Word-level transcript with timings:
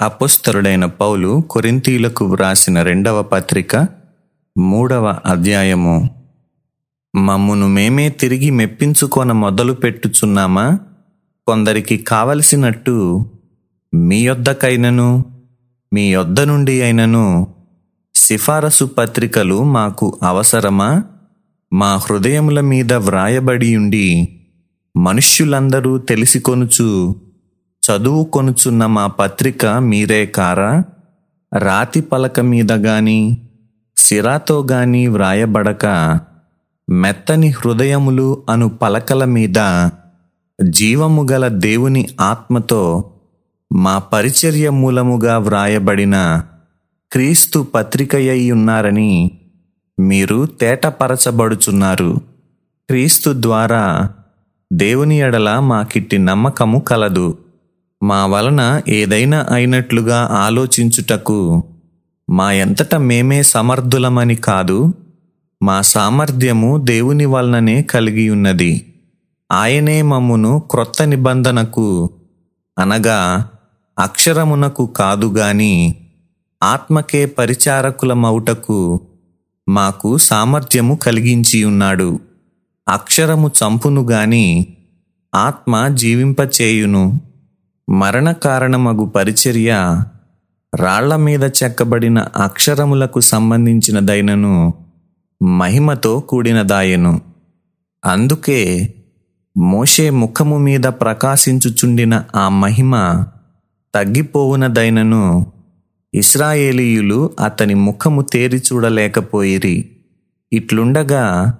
అపుస్తరుడైన 0.00 0.84
పౌలు 0.84 1.44
కొరింతీలకు 1.50 2.24
వ్రాసిన 2.24 2.82
రెండవ 2.82 3.22
పత్రిక 3.22 3.86
మూడవ 4.58 5.18
అధ్యాయము. 5.26 6.10
మమ్మును 7.14 7.68
మేమే 7.68 8.08
తిరిగి 8.08 8.50
మెప్పించుకొన 8.50 9.32
మొదలు 9.32 9.72
పెట్టుచున్నామా? 9.72 10.78
కొందరికి 11.46 11.96
కావలసినట్టు 11.96 13.26
మీ 13.94 14.20
యొద్దకైనను 14.20 15.24
మీ 15.92 16.12
యొద్ద 16.12 16.40
నుండి 16.40 16.82
అయినను 16.82 17.46
సిఫారసు 18.14 18.84
పత్రికలు 18.84 19.64
మాకు 19.64 20.18
అవసరమా? 20.22 21.04
మా 21.72 21.96
హృదయముల 21.96 22.60
మీద 22.60 22.92
వ్రాయబడి 22.92 23.76
ఉండి 23.76 24.28
మనుష్యులందరూ 24.96 25.98
తెలిసికొనుచు 25.98 27.16
చదువుకొనుచున్న 27.90 28.86
మా 28.86 29.06
పత్రిక 29.06 29.66
మీరే 29.66 30.26
కారా? 30.26 30.84
రాతి 31.58 32.00
పలక 32.00 32.40
మీద 32.40 32.72
గాని 32.72 33.38
సిరాతో 33.96 34.66
గాని 34.70 35.06
వ్రాయబడక 35.06 35.86
మెత్తని 36.90 37.48
హృదయములు 37.48 38.42
అను 38.48 38.68
పలకల 38.68 39.24
మీద 39.24 39.88
జీవము 40.68 41.26
గల 41.32 41.48
దేవుని 41.48 42.08
ఆత్మతో 42.20 43.10
మా 43.72 43.98
పరిచర్య 43.98 44.70
మూలముగా 44.70 45.38
వ్రాయబడిన 45.38 46.42
క్రీస్తు 47.12 47.66
పత్రికయ్యి 47.74 48.50
ఉన్నారని 48.50 49.30
మీరు 50.00 50.46
తేటపరచబడుచున్నారు. 50.46 52.20
క్రీస్తు 52.88 53.30
ద్వారా 53.36 54.08
దేవుని 54.72 55.18
ఎడల 55.18 55.58
మాకిట్టి 55.58 56.18
నమ్మకము 56.18 56.80
కలదు. 56.80 57.38
మా 58.02 58.26
వలన 58.26 58.82
ఏదైనా 58.88 59.46
అయినట్లుగా 59.50 60.26
ఆలోచించుటకు 60.44 61.64
మా 62.28 62.52
ఎంతట 62.52 62.94
మేమే 62.94 63.42
సమర్థులమని 63.42 64.36
కాదు 64.36 64.78
మా 65.62 65.80
సామర్థ్యము 65.80 66.76
దేవుని 66.84 67.24
వలననే 67.24 67.82
కలిగి 67.82 68.30
ఉన్నది 68.30 68.72
ఆయనే 69.52 70.02
మమ్మును 70.02 70.58
క్రొత్త 70.70 71.02
నిబంధనకు 71.02 72.10
అనగా 72.78 73.18
అక్షరమునకు 73.98 74.86
కాదు 74.86 75.26
గాని 75.36 75.72
ఆత్మకే 76.62 77.26
పరిచారకులమౌటకు 77.26 78.78
మాకు 79.68 80.18
సామర్థ్యము 80.18 80.94
కలిగించి 80.96 81.64
ఉన్నాడు 81.64 82.20
అక్షరము 82.88 83.50
చంపును 83.58 84.02
గాని 84.10 84.46
ఆత్మ 85.34 85.88
జీవింపచేయును. 85.94 87.04
మరణ 87.90 88.32
కారణమగు 88.32 89.04
పరిచర్య 89.04 90.02
రాళ్ళ 90.76 91.16
మీద 91.16 91.44
చెక్కబడిన 91.44 92.18
అక్షరములకు 92.36 93.20
సంబంధించినదైనను 93.20 94.74
మహిమతో 95.42 96.20
కూడినదాయను. 96.20 97.20
అందుకే 98.04 98.94
మోషే 99.58 100.10
ముఖము 100.10 100.58
మీద 100.58 100.82
ప్రకాశించుచుండిన 100.84 102.24
ఆ 102.36 102.48
మహిమ 102.48 103.24
తగ్గిపోవునదైనను 103.94 105.46
ఇస్రాయేలీయులు 106.14 107.30
అతని 107.44 107.74
ముఖము 107.74 108.22
తేరి 108.22 108.58
చూడలేకపోయిరి. 108.58 109.90
ఇట్లుండగా 110.52 111.54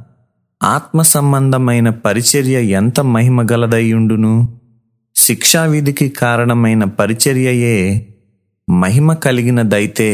ఆత్మ 0.63 1.03
సంబంధమైన 1.03 1.91
పరిచర్య 1.91 2.61
ఎంత 2.61 3.01
మహిమగలదయ్యుండును 3.01 4.60
శిక్షావిధికి 5.21 6.09
కారణమైన 6.09 6.85
పరిచర్యయే 6.85 8.07
మహిమ 8.71 9.13
కలిగినదైతే 9.13 10.09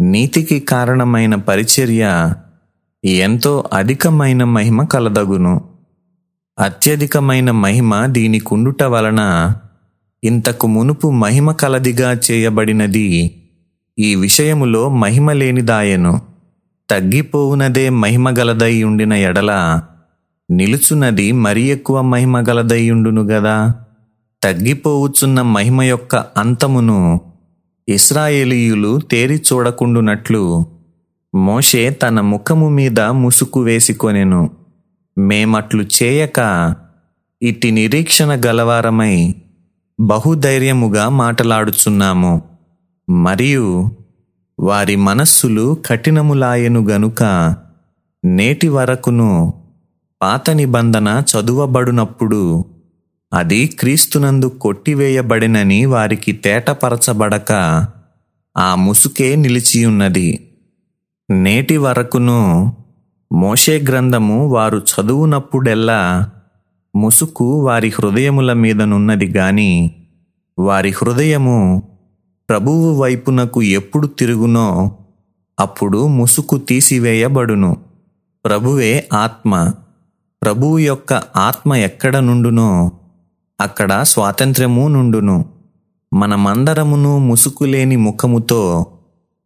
నీతికి 0.00 0.60
కారణమైన 0.60 1.34
పరిచర్య 1.34 2.32
ఎంతో 3.04 3.64
అధికమైన 3.72 4.44
మహిమ 4.44 4.84
కలదగును. 4.84 5.64
అత్యధికమైన 6.58 7.50
మహిమ 7.50 8.06
దీని 8.06 8.38
కుండుట 8.38 8.82
వలన 8.82 9.52
ఇంతకు 10.24 10.66
మునుపు 10.66 11.10
మహిమ 11.10 11.52
కలదిగా 11.52 12.20
చేయబడినది 12.30 13.40
ఈ 13.98 14.14
విషయములో 14.14 14.88
మహిమ 14.88 15.32
లేనిదాయను. 15.32 16.20
తగ్గిపోవునదే 16.90 17.88
మహిమ 17.88 18.30
గలదై 18.30 18.82
ఉండిన 18.82 19.12
ఎడల 19.12 19.82
నిలుచున్నది 20.50 21.32
మరి 21.32 21.62
ఎక్కువ 21.62 22.02
మహిమ 22.02 22.40
గలదై 22.40 22.90
ఉండును 22.90 23.22
గదా? 23.22 23.74
తగ్గిపోవుచున్న 24.44 25.42
మహిమ 25.42 25.82
యొక్క 25.82 26.16
అంతమును 26.16 27.20
ఇస్రాయేలీయులు 27.88 29.00
తేరి 29.00 29.42
చూడకుండునట్లు 29.52 30.66
మోషే 31.34 31.90
తన 31.90 32.20
ముఖము 32.20 32.68
మీద 32.68 33.00
ముసుకు 33.00 33.60
వేసుకొనెను. 33.60 34.50
మేమట్లు 35.18 35.84
చేయక 36.02 36.74
ఇట్టి 37.42 37.70
నిరీక్షణ 37.70 38.40
గలవారమై 38.46 39.34
బహుధైర్యముగా 40.00 41.08
మాటలాడుచున్నాము. 41.08 42.42
మరియు 43.10 43.90
వారి 44.60 44.96
మనస్సులు 44.96 45.76
కఠినములాయెను 45.86 46.88
గనుక 46.88 47.54
నేటి 48.24 48.68
వరకును 48.68 49.54
పాత 50.22 50.50
నిబంధన 50.50 51.22
చదువబడునప్పుడు 51.32 52.64
అది 53.34 53.66
క్రీస్తునందు 53.66 54.46
కొట్టివేయబడినని 54.46 55.86
వారికి 55.86 56.32
తేటపరచబడక 56.32 57.52
ఆ 58.56 58.74
ముసుకే 58.74 59.36
నిలిచియున్నది. 59.36 60.48
నేటి 61.30 61.76
వరకును 61.76 62.72
మోషే 63.32 63.84
గ్రంథము 63.88 64.48
వారు 64.48 64.78
చదువునప్పుడెల్లా 64.78 66.30
ముసుకు 66.96 67.66
వారి 67.66 67.88
హృదయముల 67.88 68.52
మీదనున్నది 68.52 69.26
గాని 69.26 69.94
వారి 70.58 70.90
హృదయము 70.90 71.82
ప్రభువు 72.48 73.02
వైపునకు 73.02 73.62
ఎప్పుడు 73.62 74.06
తిరుగునో 74.06 74.96
అప్పుడు 75.60 76.06
ముసుకు 76.06 76.56
తీసివేయబడును. 76.58 77.76
ప్రభువే 78.44 79.08
ఆత్మ. 79.12 79.72
ప్రభువు 80.42 80.78
యొక్క 80.78 81.12
ఆత్మ 81.36 81.74
ఎక్కడ 81.74 82.16
నుండునో 82.16 82.92
అక్కడ 83.64 84.02
స్వాతంత్ర్యము 84.02 84.88
నుండును. 84.88 85.44
మనమందరమును 86.14 87.18
ముసుకులేని 87.18 87.96
ముఖముతో 87.96 88.86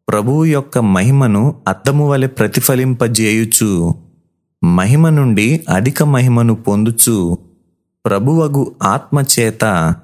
ప్రభువు 0.09 0.45
యొక్క 0.45 0.79
మహిమను 0.79 1.55
అద్దము 1.69 2.11
వలె 2.11 2.27
ప్రతిఫలింపజేయుచు 2.27 3.95
మహిమ 4.65 5.09
నుండి 5.09 5.65
అధిక 5.75 6.03
మహిమను 6.03 6.55
పొందుచు 6.55 7.39
ప్రభువగు 8.07 8.75
ఆత్మ 8.83 9.23
చేత 9.39 9.95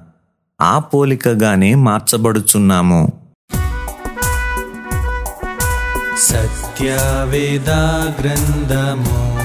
ఆ 0.61 0.79
పోలికగానే 0.79 1.75
మార్చబడుచున్నాము. 1.75 3.11
సత్యవేద 6.19 7.69
గ్రంథము 8.21 9.44